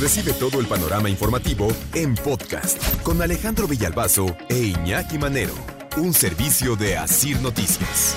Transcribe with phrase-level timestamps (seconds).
[0.00, 5.52] Recibe todo el panorama informativo en podcast con Alejandro Villalbazo e Iñaki Manero,
[5.98, 8.16] un servicio de Asir Noticias.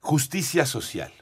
[0.00, 1.12] Justicia social.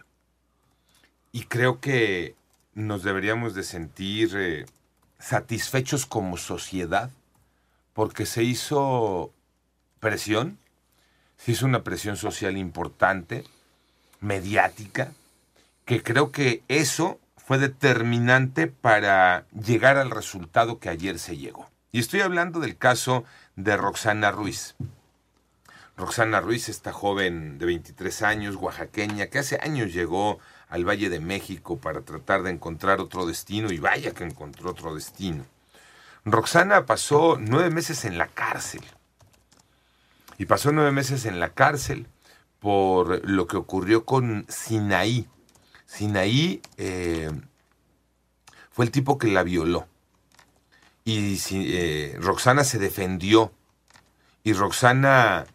[1.33, 2.35] Y creo que
[2.75, 4.67] nos deberíamos de sentir eh,
[5.19, 7.09] satisfechos como sociedad
[7.95, 9.33] porque se hizo
[9.99, 10.59] presión,
[11.39, 13.45] se hizo una presión social importante,
[14.21, 15.15] mediática,
[15.87, 21.71] que creo que eso fue determinante para llegar al resultado que ayer se llegó.
[21.93, 23.23] Y estoy hablando del caso
[23.55, 24.75] de Roxana Ruiz.
[25.97, 31.21] Roxana Ruiz, esta joven de 23 años, oaxaqueña, que hace años llegó al Valle de
[31.21, 35.47] México para tratar de encontrar otro destino y vaya que encontró otro destino.
[36.25, 38.83] Roxana pasó nueve meses en la cárcel.
[40.37, 42.09] Y pasó nueve meses en la cárcel
[42.59, 45.29] por lo que ocurrió con Sinaí.
[45.87, 47.31] Sinaí eh,
[48.71, 49.87] fue el tipo que la violó.
[51.05, 53.53] Y eh, Roxana se defendió.
[54.43, 55.47] Y Roxana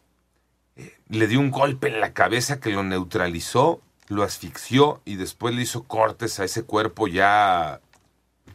[0.76, 5.54] eh, le dio un golpe en la cabeza que lo neutralizó, lo asfixió y después
[5.54, 7.82] le hizo cortes a ese cuerpo ya...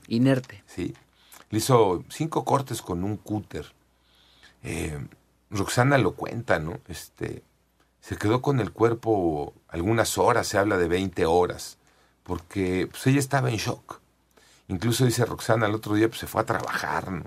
[0.09, 0.65] Inerte.
[0.67, 0.95] Sí.
[1.51, 3.73] Le hizo cinco cortes con un cúter.
[4.63, 4.99] Eh,
[5.51, 6.81] Roxana lo cuenta, ¿no?
[6.89, 7.43] Este,
[8.01, 11.79] se quedó con el cuerpo algunas horas, se habla de 20 horas,
[12.23, 14.01] porque pues, ella estaba en shock.
[14.69, 17.25] Incluso dice Roxana, el otro día pues, se fue a trabajar, ¿no?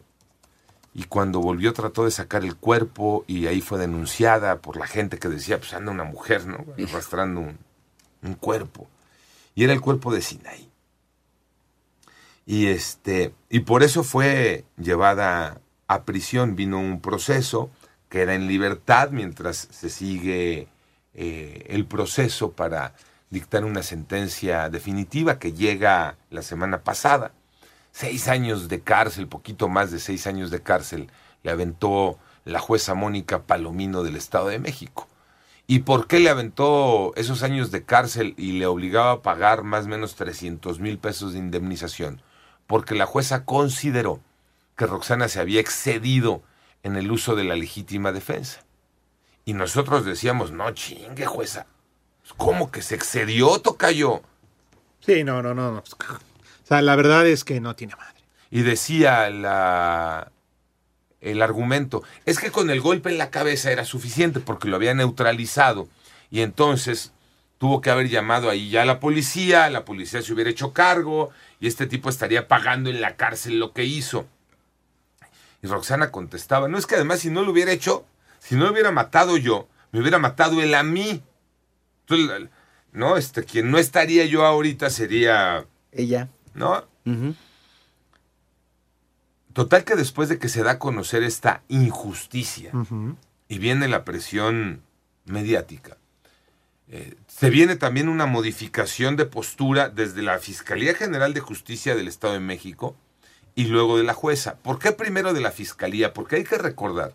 [0.93, 5.19] Y cuando volvió trató de sacar el cuerpo y ahí fue denunciada por la gente
[5.19, 6.65] que decía, pues anda una mujer, ¿no?
[6.83, 7.57] Arrastrando un,
[8.23, 8.89] un cuerpo.
[9.55, 10.69] Y era el cuerpo de Sinaí.
[12.45, 16.55] Y este, y por eso fue llevada a prisión.
[16.55, 17.69] Vino un proceso
[18.09, 20.67] que era en libertad mientras se sigue
[21.13, 22.93] eh, el proceso para
[23.29, 27.31] dictar una sentencia definitiva que llega la semana pasada.
[27.91, 31.09] Seis años de cárcel, poquito más de seis años de cárcel,
[31.43, 35.07] le aventó la jueza Mónica Palomino del Estado de México.
[35.67, 39.85] ¿Y por qué le aventó esos años de cárcel y le obligaba a pagar más
[39.85, 42.23] o menos 300 mil pesos de indemnización?
[42.65, 44.19] Porque la jueza consideró
[44.75, 46.41] que Roxana se había excedido
[46.83, 48.63] en el uso de la legítima defensa.
[49.45, 51.65] Y nosotros decíamos, no chingue, jueza.
[52.37, 54.21] ¿Cómo que se excedió, Tocayo?
[54.99, 55.71] Sí, no, no, no.
[55.71, 55.79] no.
[55.79, 58.19] O sea, la verdad es que no tiene madre.
[58.51, 60.31] Y decía la,
[61.21, 64.93] el argumento, es que con el golpe en la cabeza era suficiente porque lo había
[64.93, 65.87] neutralizado.
[66.31, 67.11] Y entonces
[67.57, 71.31] tuvo que haber llamado ahí ya a la policía, la policía se hubiera hecho cargo
[71.59, 74.25] y este tipo estaría pagando en la cárcel lo que hizo.
[75.61, 78.05] Y Roxana contestaba, no es que además si no lo hubiera hecho,
[78.39, 81.21] si no lo hubiera matado yo, me hubiera matado él a mí.
[82.01, 82.49] Entonces,
[82.91, 85.65] no, este, quien no estaría yo ahorita sería...
[85.91, 86.29] Ella.
[86.53, 86.85] ¿No?
[89.53, 92.71] Total que después de que se da a conocer esta injusticia
[93.47, 94.83] y viene la presión
[95.25, 95.97] mediática,
[96.87, 102.07] eh, se viene también una modificación de postura desde la Fiscalía General de Justicia del
[102.07, 102.95] Estado de México
[103.55, 104.55] y luego de la jueza.
[104.57, 106.13] ¿Por qué primero de la Fiscalía?
[106.13, 107.13] Porque hay que recordar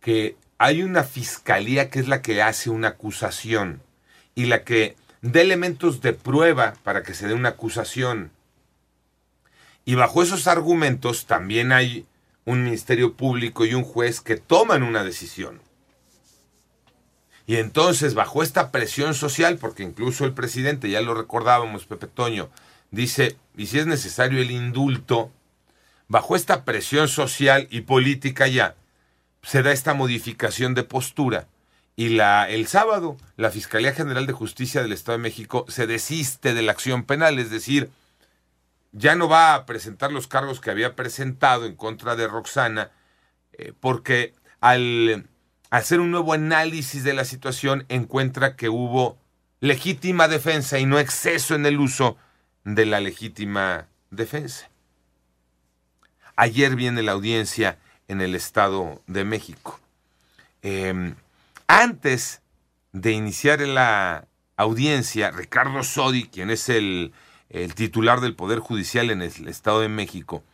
[0.00, 3.82] que hay una Fiscalía que es la que hace una acusación
[4.34, 8.30] y la que da elementos de prueba para que se dé una acusación.
[9.84, 12.06] Y bajo esos argumentos también hay
[12.44, 15.60] un Ministerio Público y un juez que toman una decisión.
[17.46, 22.50] Y entonces, bajo esta presión social, porque incluso el presidente, ya lo recordábamos, Pepe Toño,
[22.90, 25.30] dice, y si es necesario el indulto,
[26.08, 28.76] bajo esta presión social y política ya,
[29.42, 31.48] se da esta modificación de postura.
[31.94, 36.52] Y la, el sábado, la Fiscalía General de Justicia del Estado de México se desiste
[36.52, 37.90] de la acción penal, es decir,
[38.92, 42.90] ya no va a presentar los cargos que había presentado en contra de Roxana,
[43.52, 45.26] eh, porque al
[45.70, 49.18] hacer un nuevo análisis de la situación encuentra que hubo
[49.60, 52.16] legítima defensa y no exceso en el uso
[52.64, 54.70] de la legítima defensa.
[56.36, 57.78] Ayer viene la audiencia
[58.08, 59.80] en el Estado de México.
[60.62, 61.14] Eh,
[61.66, 62.42] antes
[62.92, 67.12] de iniciar la audiencia, Ricardo Sodi, quien es el
[67.74, 70.44] titular del Poder Judicial en el Estado de México,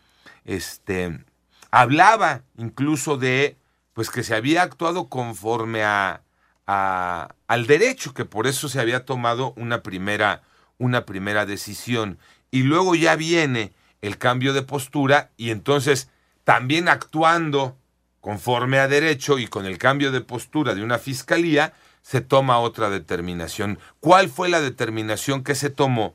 [0.44, 1.24] este,
[1.70, 3.56] hablaba incluso de
[3.94, 6.22] pues que se había actuado conforme a,
[6.66, 10.42] al derecho, que por eso se había tomado una primera,
[10.78, 12.18] una primera decisión.
[12.50, 16.10] Y luego ya viene el cambio de postura y entonces
[16.44, 17.76] también actuando
[18.20, 21.72] conforme a derecho y con el cambio de postura de una fiscalía,
[22.02, 23.78] se toma otra determinación.
[23.98, 26.14] ¿Cuál fue la determinación que se tomó?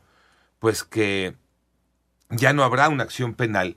[0.60, 1.36] Pues que
[2.30, 3.76] ya no habrá una acción penal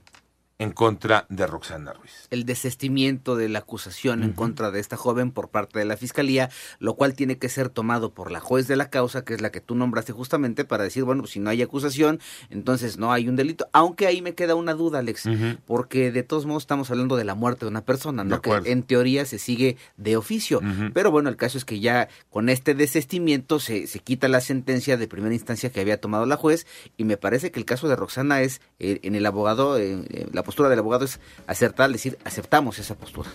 [0.61, 2.29] en contra de Roxana Ruiz.
[2.29, 6.51] El desestimiento de la acusación en contra de esta joven por parte de la fiscalía,
[6.79, 9.51] lo cual tiene que ser tomado por la juez de la causa, que es la
[9.51, 12.21] que tú nombraste justamente para decir, bueno, pues si no hay acusación,
[12.51, 13.69] entonces no hay un delito.
[13.73, 15.31] Aunque ahí me queda una duda, Alex,
[15.67, 18.43] porque de todos modos estamos hablando de la muerte de una persona, ¿no?
[18.43, 20.61] Que en teoría se sigue de oficio.
[20.93, 24.99] Pero bueno, el caso es que ya con este desestimiento se, se quita la sentencia
[24.99, 26.67] de primera instancia que había tomado la juez
[26.99, 30.43] y me parece que el caso de Roxana es eh, en el abogado, en, la
[30.51, 33.31] postura del abogado es acertar, decir, aceptamos esa postura.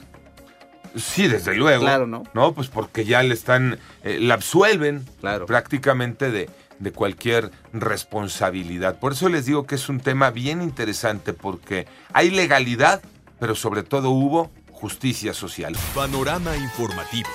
[0.97, 1.81] Sí, desde luego.
[1.81, 2.23] Claro, ¿no?
[2.33, 5.45] No, pues porque ya le están, eh, la absuelven claro.
[5.45, 8.99] prácticamente de, de cualquier responsabilidad.
[8.99, 13.01] Por eso les digo que es un tema bien interesante porque hay legalidad,
[13.39, 15.73] pero sobre todo hubo justicia social.
[15.93, 17.29] Panorama informativo.